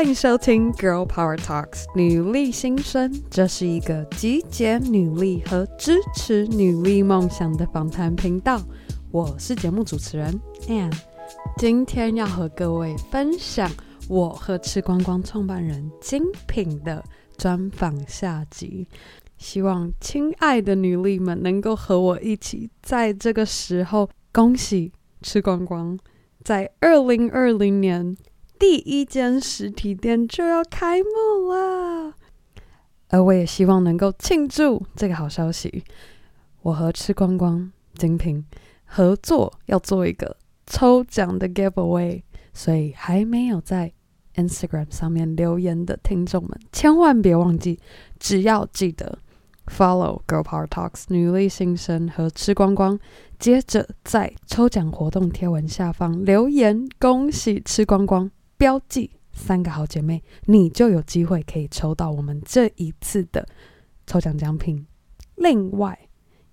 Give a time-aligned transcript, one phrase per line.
[0.00, 8.62] 欢迎收听《Girl Power Talks》女力新生，这是一个集结女力和支持女力梦想的访谈频道。
[9.10, 10.96] 我是节目主持人 Anne，
[11.58, 13.70] 今天要和各位分享
[14.08, 17.04] 我和吃光光创办人精品的
[17.36, 18.88] 专访下集。
[19.36, 25.98] 希望亲爱的女力们能够和我一起，在这个时候恭喜吃光光，
[26.42, 28.16] 在二零二零年。
[28.60, 32.12] 第一间实体店就要开幕了，
[33.08, 35.82] 而我也希望能够庆祝这个好消息。
[36.60, 38.44] 我和吃光光精品
[38.84, 40.36] 合作要做一个
[40.66, 43.90] 抽奖的 giveaway，所以还没有在
[44.34, 47.80] Instagram 上面留言的听众们，千万别忘记，
[48.18, 49.18] 只要记得
[49.68, 53.00] follow Girl Power Talks 女力新生和吃光光，
[53.38, 58.30] 接着在抽奖活动贴文下方留言，恭喜吃光光。
[58.60, 63.48] 标记三个好姐妹，你就有机会可以抽到我们这一次的
[64.06, 64.86] 抽奖奖品。
[65.36, 65.98] 另外，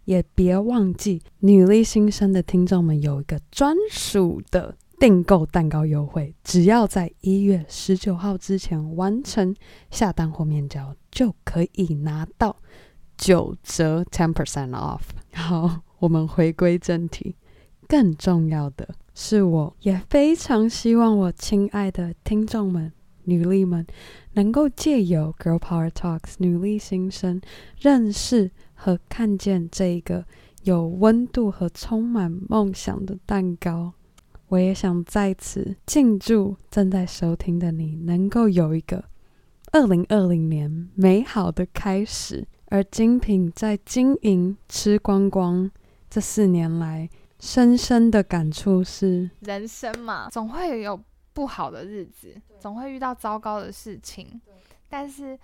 [0.05, 9.53] 也别忘记女力新生的听众们有一个专属的订购蛋糕优惠，只要在一月十九号之前完成
[9.91, 12.55] 下单或面交，就可以拿到
[13.17, 15.01] 九折 （ten percent off）。
[15.33, 17.35] 好，我们回归正题，
[17.85, 18.95] 更重要的。
[19.19, 22.93] 是我也非常希望我亲爱的听众们、
[23.23, 23.83] 女力们，
[24.33, 27.41] 能够借由 Girl Power Talks 女力新生，
[27.79, 30.23] 认识和看见这个
[30.65, 33.93] 有温度和充满梦想的蛋糕。
[34.49, 39.03] 我也想在此庆祝正在收听的你，能够有一个
[39.71, 42.45] 二零二零年美好的开始。
[42.67, 45.71] 而精品在经营吃光光
[46.07, 47.09] 这四年来。
[47.39, 50.99] 深深的感触是，人生嘛，总会有
[51.33, 54.41] 不好的日子，总会遇到糟糕的事情。
[54.89, 55.37] 但是，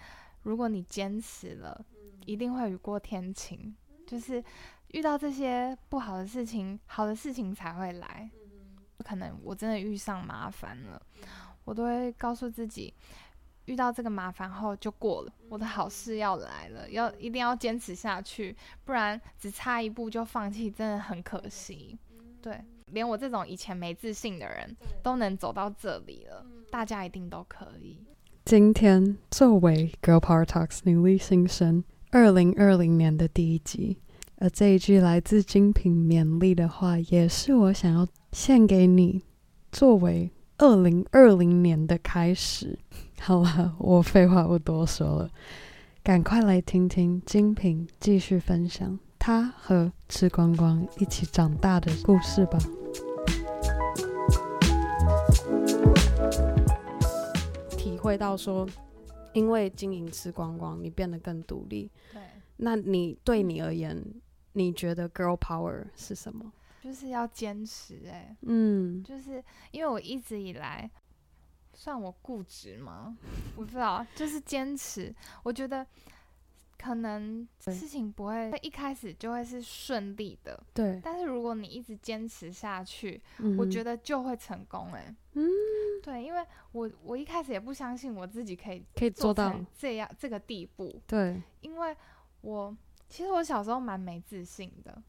[0.44, 1.86] 如果你坚持了，
[2.26, 3.76] 一定会雨过天晴。
[4.06, 4.44] 就是
[4.90, 8.30] 遇到这些不好的事情，好的事情才会来。
[9.04, 11.02] 可能我真的遇上麻烦了，
[11.66, 12.94] 我都会告诉自己。
[13.66, 21.98] 遇到这个麻烦后就过了，我的好事要来了，要一定要坚持下去，不然只差一步就放弃，真的很可惜。
[22.42, 28.04] 对，连我这种以前没自信的人都能走到这里了，大家一定都可以。
[28.44, 31.82] 今天作为 Girl Power Talks 女力新生
[32.12, 33.98] 二零二零年的第一集，
[34.40, 39.24] 而这一句来自精品勉励的话，也是我想要献给你，
[39.72, 40.30] 作为
[40.64, 42.80] 二零二零年的开始。
[43.20, 45.30] 好了，我废话不多说了，
[46.02, 52.58] 赶快来听听精品继续分享他和吃光光一起长大的故事吧。
[57.78, 58.66] 体会到说，
[59.34, 61.92] 因为经营吃光光，你变得更独立。
[62.14, 62.22] 对，
[62.56, 64.02] 那你对你而言，
[64.54, 66.54] 你觉得 girl power 是什么？
[66.84, 68.10] 就是要坚持、欸。
[68.10, 70.90] 哎，嗯，就是因为我一直以来。
[71.76, 73.18] 算我固执吗？
[73.58, 75.14] 我不知道，就是坚持。
[75.42, 75.84] 我觉得
[76.78, 81.02] 可能事情不会一开始就会是顺利的，对。
[81.04, 85.00] 但是如果你一直坚持下去，嗯、我觉得就会成功、欸。
[85.00, 85.50] 哎，嗯，
[86.04, 91.42] 对，因为我我一开始也不相信我自己可以可以做到这样这个地步，对。
[91.62, 91.98] 因为
[92.42, 92.78] 我
[93.10, 95.02] 其实我小时候蛮没自信的，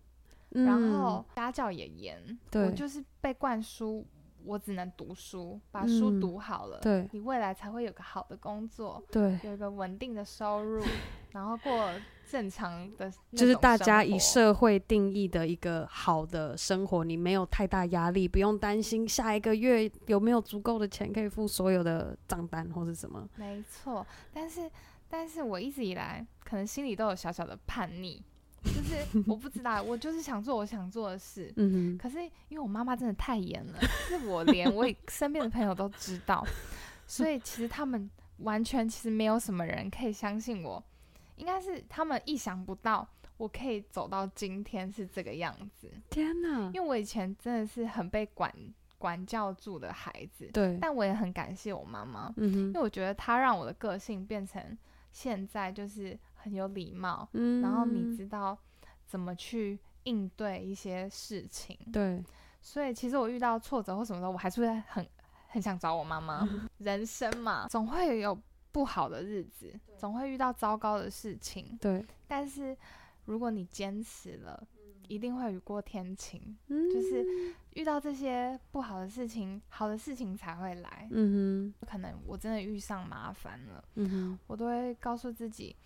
[0.54, 4.06] 嗯、然后家教也严，对，我就是被灌输。
[4.46, 10.84] 我只能读书，把书读好了，嗯、对，你未来才会有个好的工作，对，有一个稳定的收入，
[11.30, 11.90] 然后过
[12.30, 23.26] 正常的， 就是大家以社会定义的一个好的生活，你没有太大压力，不用担心下一个月有没有足够的钱可以付所有的账单或是什么。
[23.36, 24.70] 没错，但是，
[25.08, 28.22] 但是我一直以来可能心里都有小小的叛逆。
[28.84, 31.52] 就是我不知道，我就是想做我想做的事。
[31.56, 31.98] 嗯哼。
[31.98, 33.78] 可是因为我妈妈真的太严了，
[34.10, 36.44] 就是我连我 身边的朋友都知道，
[37.06, 40.82] 所以其实他们完全其实没有什么人可以相信我，
[41.36, 45.90] 应该是他们意想不到我可以走到今天是这个样子。
[46.10, 46.70] 天哪！
[46.74, 48.52] 因为我以前真的是很被管
[48.98, 50.50] 管教住的孩子。
[50.52, 50.78] 对。
[50.80, 52.58] 但我也很感谢我妈妈，嗯哼。
[52.58, 54.76] 因为我觉得她让我的个性变成
[55.10, 56.18] 现在就是。
[56.44, 58.54] 很有礼貌，嗯，然后你知道
[59.14, 62.20] 怎么去应对一些事情，对，
[62.60, 65.06] 所以其实我遇到挫折或什么时候，我还是会很
[65.46, 66.44] 很想找我妈妈。
[66.78, 68.36] 人生嘛，总会有
[68.72, 72.04] 不好的日子，总会遇到糟糕的事情，对。
[72.26, 72.76] 但是
[73.26, 74.66] 如果你坚持了，
[75.06, 81.06] 一定会雨过天晴，嗯，就是遇到这些不好的事情，好的事情才会来。
[81.12, 85.76] 嗯哼，可能我真的遇上麻烦了，嗯哼，我都会告诉自己，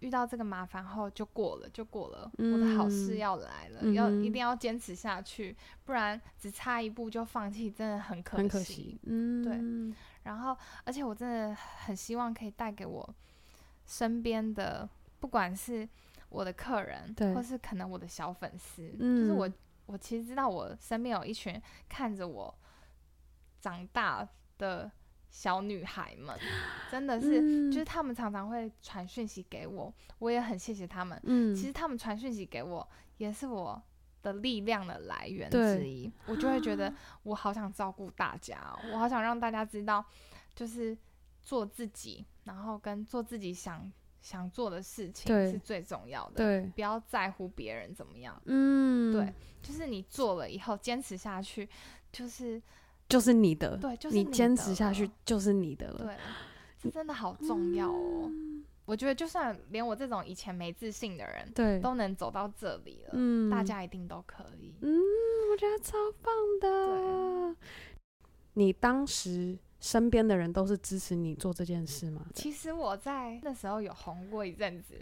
[0.00, 8.42] 遇到这个麻烦后就过了，就过了，嗯，我的好事要来了，嗯，要一定要坚持下去，不然只差一步就放弃，真的很可惜。
[8.42, 9.96] 很可惜，嗯，对。
[10.24, 13.14] 然后，而且我真的很希望可以带给我
[13.84, 14.88] 身边的，
[15.18, 15.88] 不管是。
[16.28, 19.48] 我的客人，或是可能我的小粉丝，嗯，就是我，
[19.86, 21.58] 我其实知道我身边有一群
[21.88, 22.52] 看着我
[23.60, 24.28] 长大
[24.58, 24.90] 的
[25.36, 26.34] 小女孩们，
[26.90, 31.20] 真的是，嗯，就是他们常常会传讯息给我，我也很谢谢他们。
[31.24, 32.88] 嗯，其实他们传讯息给我，
[33.18, 33.80] 也是我
[34.22, 36.10] 的力量的来源之一。
[36.24, 36.90] 我就会觉得，
[37.22, 38.58] 我好想照顾大家，
[38.90, 40.02] 我好想让大家知道，
[40.54, 40.96] 就是
[41.42, 43.92] 做自己，然后跟做自己想。
[44.22, 48.42] 想做的事情是最重要的，对，不要在乎别人怎么样。
[48.46, 51.68] 嗯，对，就是你做了以后坚持下去，
[52.10, 52.60] 就是
[53.08, 56.04] 就是你的，对，就是你坚持下去就是你的了。
[56.04, 56.16] 对，
[56.82, 58.28] 这真的好重要哦。
[58.28, 64.74] 嗯，我觉得就算连我这种以前没自信的人，对，都能走到这里了，嗯，大家一定都可以。
[64.80, 64.98] 嗯，
[65.50, 67.54] 我觉得超棒的。
[67.54, 67.56] 对，
[68.54, 69.58] 你当时。
[69.78, 72.26] 身边的人都是支持你做这件事吗？
[72.34, 74.98] 其实我在那时候有红过一阵子，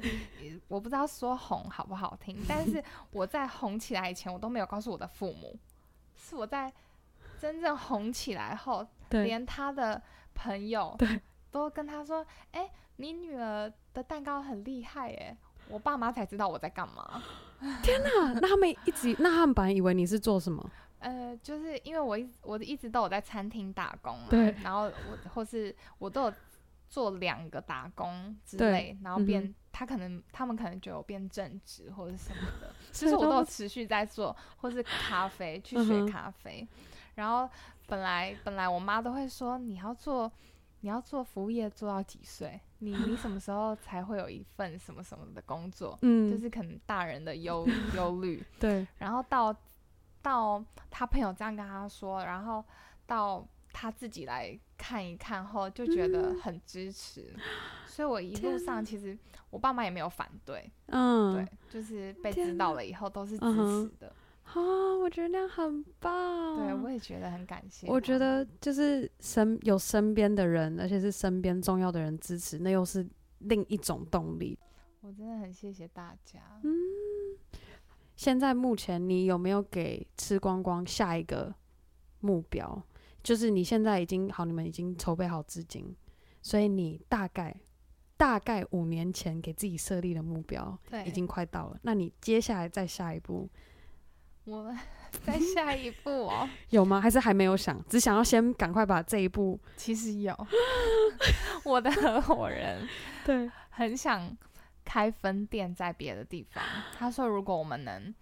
[0.67, 5.57] 我不知道说红好不好听，但是我在红起来以前，我都没有告诉我的父母，
[6.17, 6.71] 是我在
[7.41, 10.01] 真正红起来后，连他的
[10.35, 10.97] 朋友
[11.51, 15.37] 都跟他说：“哎、欸，你女儿的蛋糕很厉害耶！”
[15.69, 17.23] 我爸妈才知道我在干嘛。
[17.83, 18.33] 天哪！
[18.41, 20.71] 那他们一直，那他们本来以为你是做什么？
[20.99, 26.33] 呃，就是因为我一我一直都有在餐厅打工嘛，对，然后我或是我都有
[26.89, 36.79] 做两个打工之类，然后变、嗯、他可能他们可能觉得我变正职或者什么的， 其实我都有持续在做，或是咖啡去学咖啡，嗯、
[37.15, 37.49] 然后
[37.87, 40.31] 本来本来我妈都会说，你要做
[40.81, 42.61] 你要做服务业做到几岁？
[42.79, 45.99] 你你什么时候才会有一份什么什么的工作？
[46.03, 47.67] 嗯，就是可能大人的忧
[47.97, 49.55] 忧虑，对，然后到。
[50.25, 52.65] 到他朋友这样跟他说，然后
[53.07, 57.31] 到他自己来看一看后，就觉得很支持。
[57.37, 57.41] 嗯、
[57.87, 59.19] 所以我一路上其实
[59.51, 64.11] 我爸妈也没有反对，嗯，对，就是被知道了以后都是支持的。
[64.45, 66.57] 啊、哦，我觉得那样很棒。
[66.57, 67.87] 对，我也觉得很感谢。
[67.89, 73.07] 我觉得就是身有身边的人，而且是身边重要的人支持，那又是
[73.39, 74.59] 另一种动力。
[75.01, 76.41] 我真的很谢谢大家。
[76.63, 76.73] 嗯。
[78.17, 81.53] 现在目前你有没有给吃光光下一个
[82.21, 82.81] 目标？
[83.25, 85.97] 就是你现在已经好，你们已经筹备好资金，
[86.41, 87.57] 所以你大概
[88.17, 91.79] 大概五年前给自己设立的目标，对，已经快到了。
[91.83, 93.49] 那你接下来再下一步，
[94.45, 94.79] 我们
[95.25, 97.01] 再下一步哦，有吗？
[97.01, 97.83] 还是还没有想？
[97.89, 99.59] 只想要先赶快把这一步。
[99.77, 100.37] 其实有，
[101.65, 102.89] 我的合伙人
[103.25, 104.37] 对很想。
[104.87, 106.63] 开分店在别的地方，
[106.99, 108.15] 他说如果我们能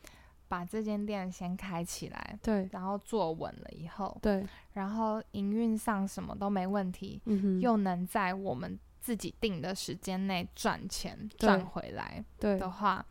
[0.46, 13.04] 把这间店先开起来，对，然后坐稳了以后，对，然后营运上什么都没问题，嗯哼，又能在我们自己定的时间内赚钱赚回来，对的话，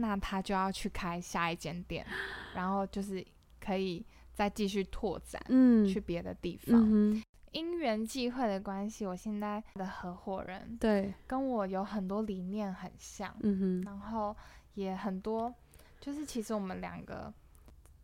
[0.00, 2.06] 那他就要去开下一间店，
[2.54, 3.24] 然后就是
[3.60, 6.74] 可以再继续拓展，嗯，去别的地方。
[6.74, 14.36] 嗯因缘际会的关系，我现在的合伙人对跟我有很多理念很像，嗯哼，然后
[14.74, 15.52] 也很多，
[16.00, 17.34] 就是其实我们两个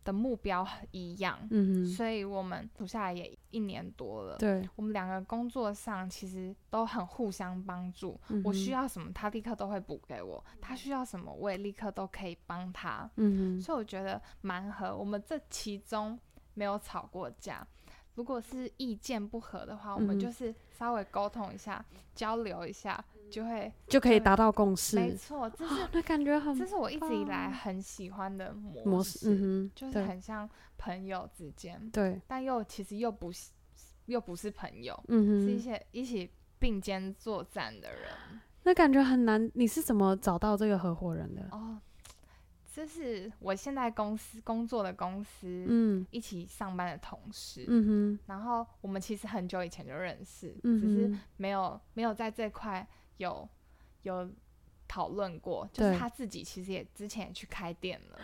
[0.07, 1.37] 的目标很一样，
[1.85, 16.17] 所以我们处下来也一年多了，对，我们两个工作上其实都很互相帮助，嗯，我需要什么他立刻都会补给我，他需要什么我也立刻都可以帮他，嗯哼，所以我觉得蛮合，我们这其中
[16.53, 17.67] 没有吵过架。
[18.15, 21.85] 如果是意见不合的话，嗯、我们就是稍微沟通一下，
[22.15, 24.95] 交流一下，就会就可以达到共识。
[24.95, 33.51] 没错，这是、哦、那感觉很，这是我一直以来很喜欢的模式，就是很像朋友之间，对，但又其实又不是
[34.05, 36.29] 又不是朋友，嗯哼，是一些一起
[36.59, 38.11] 并肩作战的人。
[38.63, 41.47] 那感觉很难，你是怎么找到这个合伙人的？
[41.51, 41.79] 哦。
[42.69, 53.47] 这是我现在公司工作的公司，嗯，一起上班的同事，嗯哼，然后我们其实很久以前就认识，嗯，只是没有没有在这块有
[54.03, 54.29] 有
[54.87, 58.19] 讨论过，就是他自己其实也之前也去开店了，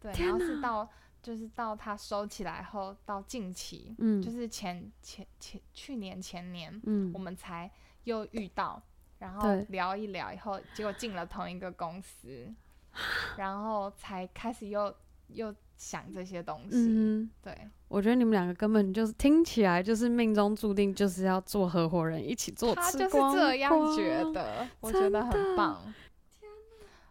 [0.00, 0.88] 对，然后是到
[1.22, 7.70] 就是到他收起来后，到近期，嗯，就是前前前去年前年，嗯，我们才
[8.04, 8.82] 又遇到，
[9.18, 12.54] 然后聊一聊以后，结果进了同一个公司。
[13.36, 16.70] 然后才开始又又想这些东西。
[16.72, 17.56] 嗯，对，
[17.88, 23.34] 我觉得你们两个根本就是听起来就是命中注定就是要做合伙人，一起做吃光光。
[23.34, 25.94] 他就是这样觉得，我觉得很棒。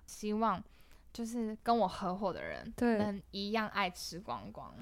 [0.05, 0.63] 希望
[1.11, 4.73] 就是跟我合伙的人，对，能一样爱吃光光。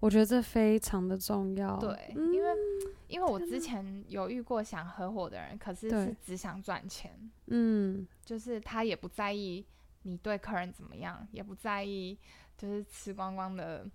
[0.00, 1.76] 我觉得这非常的重要。
[1.76, 2.48] 对，嗯、因为
[3.06, 7.30] 因为我之前有遇过想合伙的人，可是是只想赚钱。
[7.46, 9.64] 嗯，就是他也不在意
[10.02, 12.18] 你对客人怎么样，也不在意
[12.56, 13.86] 就是吃光光的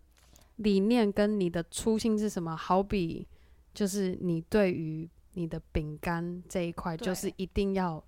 [0.57, 2.55] 理念跟你的初心是什么。
[2.55, 3.27] 好比
[3.73, 8.03] 就是你对于你的饼干这一块，就是一定要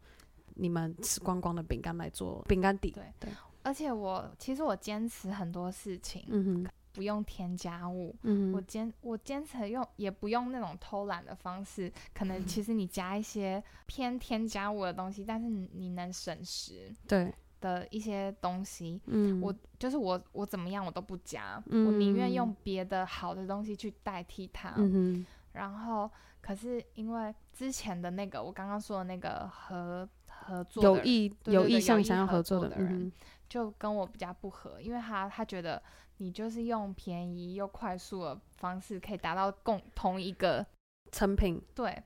[0.55, 2.91] 你们吃光光的饼干来做饼干底。
[2.91, 3.29] 对对，
[3.63, 6.25] 而且我其实我坚持很多事情。
[6.27, 6.71] 嗯哼。
[6.91, 11.89] 不用添加物，嗯、我坚我坚持用，也不用那种偷懒的方式。
[12.15, 24.73] 可能 其实你加一些偏添加物的东西，嗯、但是你能省时，对的一些东西，嗯，我就是我我怎么样我都不加，嗯、我宁愿用别的好的东西去代替它。
[24.77, 26.09] 嗯、然后，
[26.41, 33.11] 可是因为之前的那个我刚刚说的那个合合作有意有意向想要合作的人，嗯、
[33.47, 35.81] 就跟我比较不合，因为他他觉得。
[36.21, 40.65] 你就是用便宜又快速的方式，可以达到共同一个
[41.13, 41.61] 成品。
[41.73, 41.97] 对，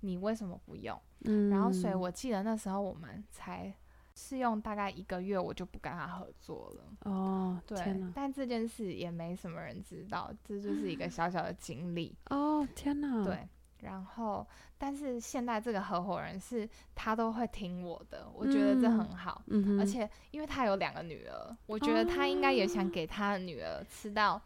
[0.00, 1.00] 你为什么不用？
[1.24, 3.74] 嗯，然后所以我记得那时候我们才
[4.14, 7.10] 试用大概一个月，我就不跟他合作了。
[7.10, 7.78] 哦，对。
[8.14, 12.14] 但这件事也没什么人知道，这就是一个小小的经历。
[12.30, 13.24] 哦，天哪。
[13.24, 13.48] 对。
[13.80, 14.46] 然后，
[14.78, 19.42] 但是现在这个合伙人是他都会听我的，我觉得这很好。
[19.46, 24.40] 嗯、而且，因为他有两个女儿，我觉得他应该也想给他的女儿吃到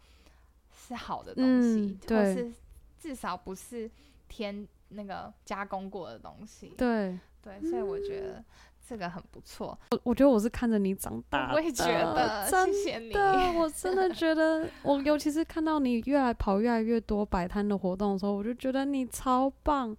[0.71, 2.51] 是好的东西，嗯、或是
[2.97, 3.87] 至少不是
[4.27, 6.73] 添那个加工过的东西。
[6.75, 8.43] 对对，所以我觉得。
[8.87, 13.13] 这个很不错， 我我觉得我是看着你长大的，我也觉得，谢谢你。
[13.57, 19.95] 我真的觉得，我尤其是看到你越来跑越来越多摆摊的活动的时候，我就觉得你超棒。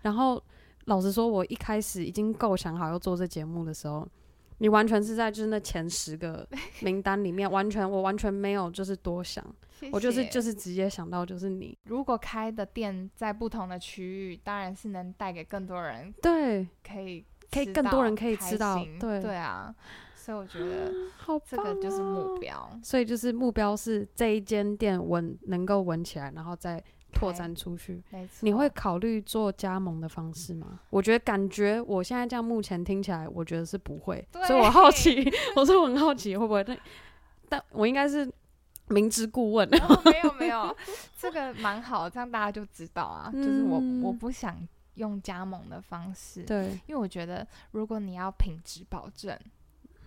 [0.00, 0.42] 然后
[0.86, 4.04] 老实说，我一开始已经构想好要做这节目的时候，
[4.58, 6.44] 你完全是在就是那前十个
[6.82, 9.92] 名单里面，完全我完全没有就是多想，谢谢。
[9.92, 11.78] 我就是就是直接想到就是你。
[11.84, 17.24] 如果开的店在不同的区域，当然是能带给更多人，对，可以。
[17.52, 19.72] 可以更多人可以吃到，对对啊，
[20.16, 20.90] 所以我觉得
[21.44, 22.56] 这个就是目标。
[22.56, 26.82] 啊、所以就是目标是这一间店稳能够稳起来，然后再
[27.12, 28.02] 拓展出去。
[28.40, 30.80] 你会考虑做加盟的方式吗？
[30.88, 34.26] 我觉得感觉我现在这样目前听起来，我觉得是不会。
[34.46, 36.64] 所以我好奇，我说我很好奇会不会？
[36.64, 36.78] 但
[37.50, 38.26] 但我应该是
[38.88, 39.68] 明知故问。
[39.74, 40.74] 哦、没有没有，
[41.20, 43.30] 这个蛮好，这样大家就知道啊。
[43.34, 44.56] 嗯、就是我我不想。
[44.94, 49.38] 用加盟的方式，对，因为我觉得如果你要品质保证，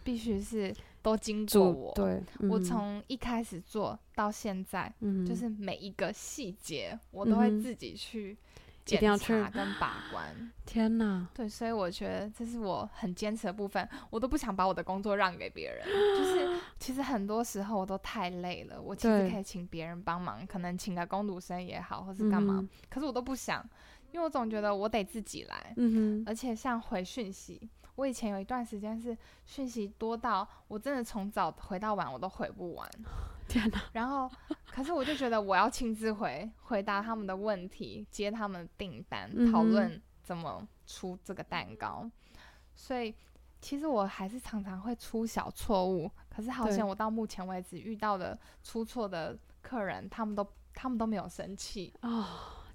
[0.04, 8.38] 必须是都经过我，对，嗯、我从一开始做到现在，嗯、就是每一个细节我都会自己去
[8.86, 10.52] 检查跟把关。
[10.64, 15.84] 天哪，对，所以我觉得这是我很坚持的部分，我都不想把我的工作让给别人。
[15.88, 23.68] 就是 其实很多时候我都太累了，我其实可以请别人帮忙，可能请个工读生也好，或是干嘛，嗯、可是我都不想。
[24.16, 32.90] 因为我总觉得我得自己来，嗯、哼而且像回讯息，我以前有一段时间是讯息多到我真的从早回到晚我都回不完，
[33.50, 33.82] 天哪！
[33.92, 34.32] 然后，
[34.68, 42.04] 可是我就觉得我要亲自回回答他们的问题，接他们的订单，讨论怎么出这个蛋糕。
[42.04, 42.12] 嗯、
[42.74, 43.14] 所以，
[43.60, 46.10] 其实我还是常常会出小错误。
[46.30, 52.26] 可是好像我到目前为止遇到的出错的客人，他们都他们都没有生气哦。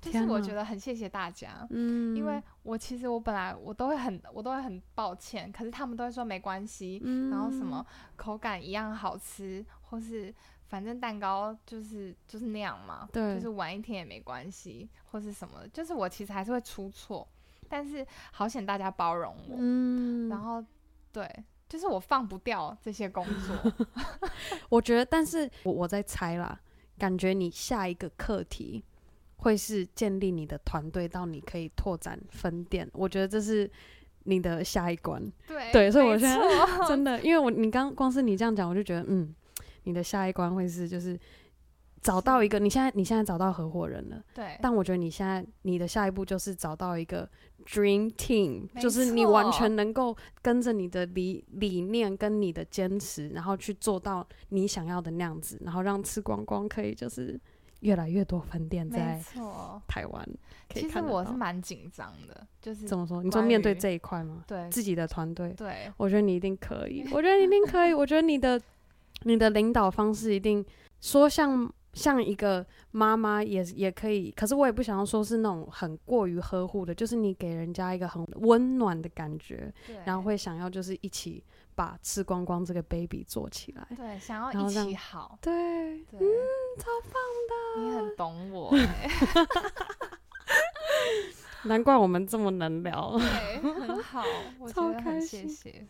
[0.00, 7.84] 就是我觉得很谢谢大家，嗯，因为我其实我本来我都会很我都会很抱歉，可是他们都会说没关系，嗯，然后什么
[8.16, 10.34] 口感一样好吃，或是
[10.68, 17.28] 反正蛋糕就是就是那样嘛，对，就是晚一天也没关系，或是什么，就是我其实还是会出错，
[17.68, 20.64] 但是好险大家包容我，嗯，然后
[21.12, 21.28] 对，
[21.68, 23.72] 就是我放不掉这些工作
[24.70, 26.58] 我觉得，但是我我在猜啦，
[26.96, 28.82] 感觉你下一个课题。
[29.40, 33.68] 会是建立你的团队到你可以拓展分店，我觉得这是
[34.24, 35.22] 你的下一关。
[35.46, 36.38] 对对，所以我现在
[36.86, 39.34] 真的，因为我你刚光是你这样讲，我就觉得嗯，
[39.84, 41.18] 你的下一关会是就是
[42.02, 44.58] 找到一个，你现在你现在找到合伙人了，对。
[44.60, 47.26] 但我觉得你现在你的下一步就是找到一个
[47.64, 57.40] dream team，就是你完全能够跟着你的理理念跟你的坚持，然后去做到你想要的那样子，然后让吃光光可以就是。
[57.80, 59.20] 越来越多分店在，
[59.86, 60.28] 台湾。
[60.70, 63.22] 其实我是蛮紧张的，就是怎么说？
[63.22, 64.44] 你说面对这一块吗？
[64.46, 65.52] 对，自己的团队。
[65.56, 67.04] 对，我觉得你一定可以。
[67.12, 67.92] 我觉得你一定可以。
[67.92, 68.60] 我觉得你的
[69.22, 70.64] 你的领导方式一定
[71.00, 71.70] 说像。
[71.92, 81.42] 像一个妈妈也也可以，可是我也不想要说是那种很过于呵护的，就是你给人家一个很温暖的感觉，然后会想要就是一起
[81.80, 85.50] 把吃光光这个 baby 做起来，对，想要一起好，对，
[86.04, 86.26] 对，嗯，
[86.76, 87.14] 超棒
[87.48, 89.08] 的，你很懂我，欸，
[91.64, 94.22] 难怪我们这么能聊，对，很好，
[94.58, 95.86] 我 觉得很谢谢。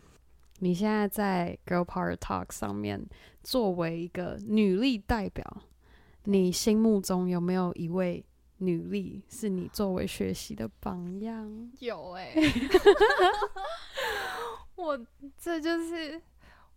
[0.59, 3.05] 你现在在 Girl Power Talk 上面
[3.43, 5.45] 作为一个女力代表。
[6.23, 8.23] 你心目中有没有一位
[8.61, 11.71] 女力是你作为学习的榜样？
[11.79, 12.53] 有哎、欸，
[14.75, 15.05] 我
[15.37, 16.21] 这就是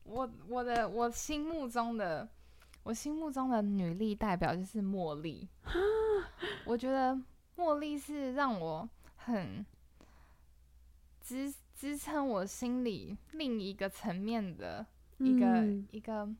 [0.03, 2.29] 我我的我心目中的
[2.83, 5.49] 我心目中的女力代表就是茉莉。
[6.64, 7.19] 我觉得
[7.57, 9.64] 茉莉是让我很
[11.21, 14.87] 支支撑我心里另一个层面的
[15.19, 16.35] 一个、嗯、一个一个。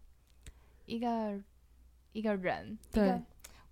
[0.87, 1.43] 一个
[2.13, 3.23] 一个人，对，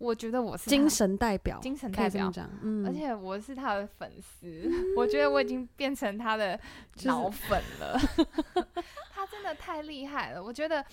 [0.02, 2.30] 我觉得我是精神代表，精神代表，
[2.60, 6.58] 嗯，而且我是他的粉丝，嗯，我觉得我已经变成他的
[7.04, 7.96] 脑粉了。
[7.96, 8.20] 就
[8.60, 8.66] 是、
[9.12, 10.84] 他真的太厉害了，我觉得，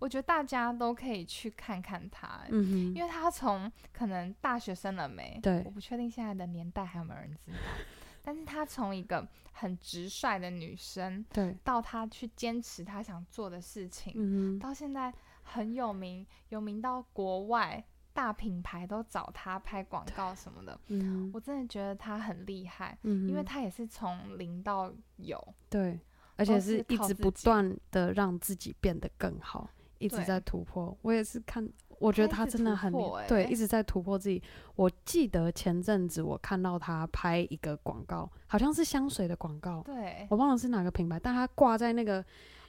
[0.00, 7.58] 我觉得大家都可以去看看他，嗯，因为他从可能大学生了没，对，我不确定现在的年代还有没有人知道，
[8.24, 15.14] 但是他从一个很直率的女生，对，到他去坚持他想做的事情，嗯，到现在。
[15.48, 17.80] 很有名，有名到国外
[18.16, 20.80] 大品牌都找他拍广告什么的。
[20.86, 26.00] 嗯，我真的觉得他很厉害，嗯，因为他也是从零到有，对，
[26.36, 29.68] 而且是一直不断的让自己变得更好，
[29.98, 30.96] 一直在突破。
[31.02, 31.68] 我也是看，
[31.98, 34.42] 我觉得他真的很厉害，对，一直在突破自己。
[34.74, 42.24] 我记得前阵子我看到他拍一个广告，好像是香水的广告，对，我忘了是哪个品牌，但他挂在那个。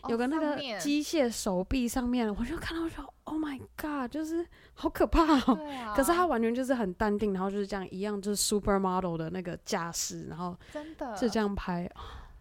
[0.07, 5.55] 有个那个机械手臂上面，我就看到说，Oh my God，就是好可怕哦。
[5.55, 5.93] 对啊。
[5.95, 11.89] 可是他完全就是很淡定，然后就是这样一样，就是 supermodel 的那个架势，然后真的是这样拍。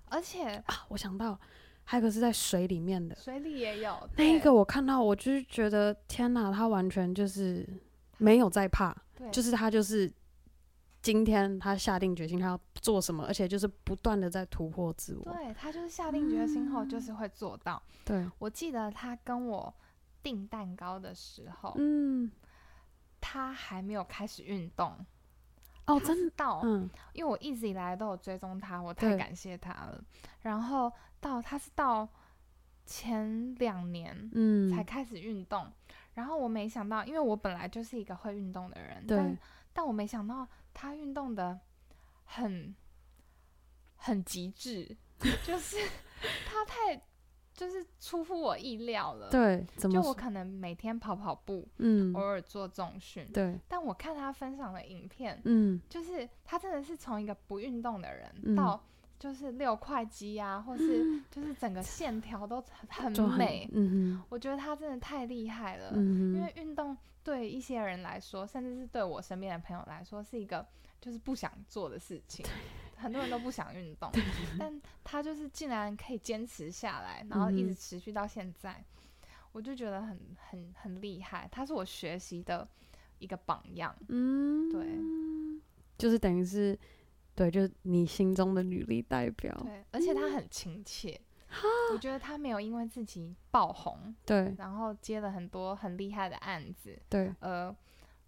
[0.08, 1.38] 而且啊，我想到
[1.84, 7.66] 还有个是在水里面的，水里也有那一个，我看到我就是觉得天哪，他完全就是
[8.18, 8.96] 没有在怕，
[9.32, 10.12] 就是他就是。
[11.06, 15.32] 今天他下定决心，他要做什么，而且就是不断的在突破自我。
[15.32, 17.80] 对，他就是下定决心后，就是会做到。
[18.04, 19.72] 对、嗯，我记得他跟我
[20.20, 22.28] 订蛋糕的时候，嗯，
[23.20, 24.96] 他还没有开始运动。
[25.86, 30.02] 哦，真的到，嗯，因为我一直以来都有追踪他，我太感谢他了。
[30.42, 32.08] 然后到他是到
[32.84, 35.70] 前两年，嗯，才开始运动。
[36.14, 39.38] 然后我没想到，因为我本来就是一个会运动的人，对，但
[39.72, 40.44] 但我没想到。
[40.78, 41.58] 他运动的
[42.26, 42.74] 很
[43.96, 44.94] 很极致，
[45.42, 45.78] 就是
[46.46, 47.00] 他太
[47.54, 49.30] 就是出乎我意料了。
[49.30, 49.94] 对，怎么？
[49.94, 53.58] 就我可能每天跑跑步，嗯，偶尔做重训，对。
[53.66, 58.78] 但我看他分享的影片，嗯，就是他真的是从一个不运动的人，嗯，到
[59.18, 63.66] 就是六块肌啊，或是就是整个线条都很美。
[63.72, 66.94] 嗯，我觉得他真的太厉害了，嗯，因为运动。
[67.26, 70.64] 对一些人来说，甚至是对我身边的朋友来说，是一个
[71.00, 72.46] 就是不想做的事情。
[72.94, 74.08] 很多人都不想运动，
[74.56, 80.16] 但他就是竟然可以坚持下来，然后一直持续到现在，嗯、我就觉得很
[80.48, 81.48] 很很厉害。
[81.50, 82.66] 他是我学习的
[83.18, 83.92] 一个榜样。
[84.08, 84.86] 嗯，对，
[85.98, 86.78] 就是等于是，
[87.34, 89.52] 对，就是你心中的女力代表。
[89.64, 91.20] 对，而且他很亲切。
[91.92, 97.74] 我觉得他没有因为自己爆红，对，然后接了很多很厉害的案子，对，而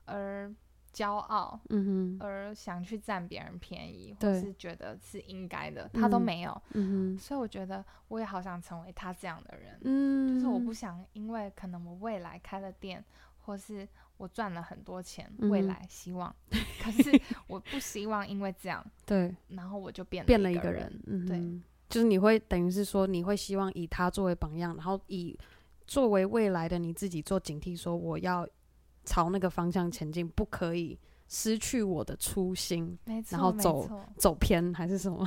[0.07, 0.53] 而
[0.93, 13.05] 骄傲，嗯哼，而想去占别人便宜，或是觉得是应该的，他都没有，嗯哼，所以我觉得我也好想成为他这样的人，嗯，就是我不想因为可能我未来开了店，
[13.41, 16.35] 或是我赚了很多钱，未来希望，
[16.83, 21.61] 可是我不希望因为这样，对，然后我就变变了一个人，嗯，对。
[21.89, 25.37] 就是你会等于是说，你会希望以他作为榜样，然后以
[25.87, 28.47] 作为未来的你自己做警惕，说我要
[29.05, 30.99] 朝那个方向前进，不可以
[31.29, 32.99] 失去我的初心，
[33.31, 35.27] 然后走走偏还是什么？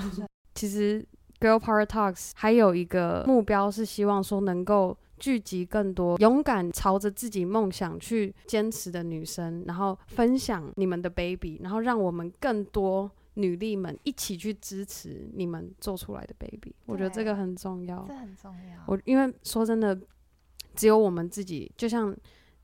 [0.54, 1.04] 其实
[1.40, 13.10] Girl Power Talks 还有一个目标是希望说能够聚集更多勇敢朝着自己梦想去坚持的女生，然后分享你们的 baby，然后让我们更多。
[13.36, 18.06] 女力们一起去支持你们做出来的 baby，我觉得这个很重要。
[18.08, 18.84] 这很重要。
[18.88, 19.98] 我因为说真的，
[20.76, 22.16] 只有我们自己，就像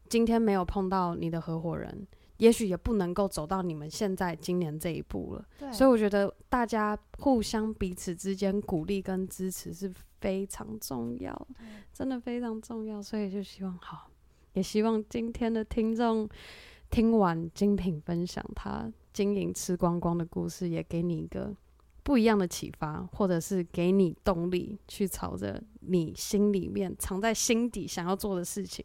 [0.10, 2.06] 今天没有碰到你的合伙人，
[2.38, 5.46] 也许也不能够走到你们现在今年这一步了。
[5.58, 11.48] 对，所以我觉得大家互相彼此之间鼓励跟支持是非常重要，
[11.94, 13.02] 真的非常重要。
[13.02, 14.10] 所以就希望好，
[14.54, 16.28] 也希望今天的听众
[16.90, 21.56] 听完精品分享他经营吃光光的故事，也给你一个
[22.04, 28.84] 不一样的启发，或者是给你动力去朝着你心里面藏在心底想要做的事情，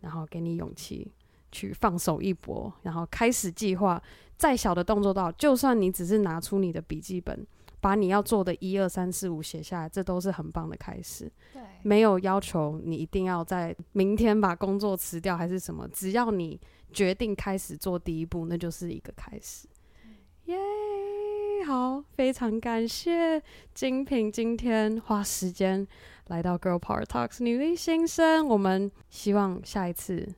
[0.00, 1.12] 然后给你勇气。
[1.54, 4.02] 去放手一搏，然后开始计划。
[4.38, 7.46] 再小的动作都好，就算你只是拿出你的笔记本，
[7.78, 11.30] 把你要做的一二三四五写下来，这都是很棒的开始。
[11.52, 16.58] 对，没有要求你一定要在明天把工作辞掉还是什么，只要你
[16.92, 19.66] 决定开始做第一步，那就是一个开始。
[20.44, 23.42] 耶、yeah，好，非常感谢
[23.74, 25.86] 精品今天花时间
[26.28, 30.34] 来到 Girl Power Talks 女力新生，我们希望下一次。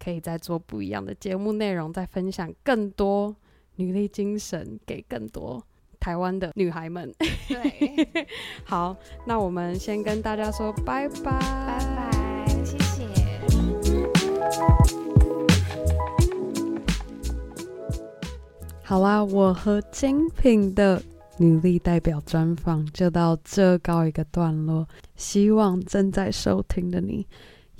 [0.00, 3.34] 可以再做不一样的节目内容，再分享更多
[3.74, 5.60] 女力精神给更多
[5.98, 7.12] 台湾的女孩们。
[7.48, 8.26] 对，
[8.64, 13.08] 好，那我们先跟大家说拜拜，拜拜，谢谢。
[18.88, 21.02] 好啦，我和精品的
[21.36, 27.26] 女力代表专访就到这告一个段落，希望正在收听的你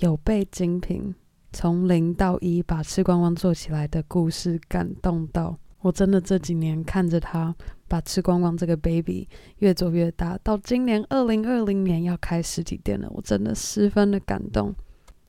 [0.01, 1.15] 有被精品。
[1.51, 7.57] 从零到一把吃光光做起来的故事感动到我，真的这几年看着他
[7.89, 9.27] 把吃光光这个 baby
[9.61, 14.75] 越做越大，到今年二零二零年要开实体店了，我真的十分的感动。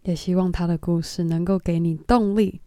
[0.04, 2.60] 也希望他的故事能够给你动力，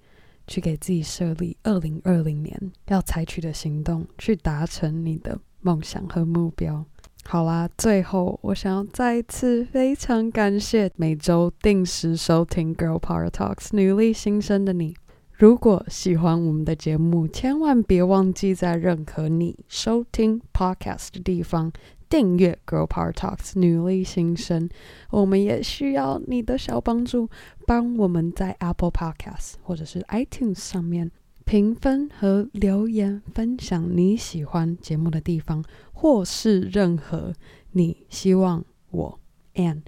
[0.47, 6.85] 去给自己设立二零二零年要采取的行动，去达成你的梦想和目标。
[7.25, 14.97] 好啦，最后我想要再次非常感谢每周定时收听《Girl Power Talks》女力新生的你。
[15.35, 21.73] 如果喜欢我们的节目，千万别忘记在任何你收听 Podcast 的地方
[22.13, 24.69] 订阅《Girl Power Talks》女力新生。
[25.09, 27.31] 我们也需要你的小帮助，
[27.67, 31.11] 帮我们在 Apple Podcast 或者是 iTunes 上面
[31.47, 35.65] 评分和留言，分享你喜欢节目的地方。
[35.91, 37.33] 或是任何
[37.71, 39.19] 你希望我
[39.55, 39.81] and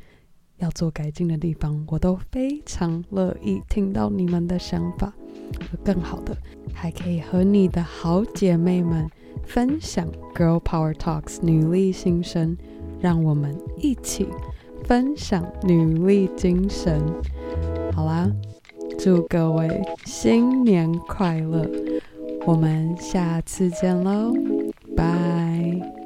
[0.56, 5.12] 要做改进的地方，我都非常乐意听到你们的想法。
[5.84, 6.34] 更好的，
[6.72, 9.06] 还可以和你的好姐妹们
[9.42, 12.56] 分享 Girl Power Talks 女力新生，
[13.00, 14.26] 让我们一起
[14.84, 17.02] 分享女力精神。
[17.92, 18.30] 好啦，
[18.98, 21.68] 祝各位新年快乐！
[22.46, 24.32] 我们下次见喽，
[24.96, 26.03] 拜。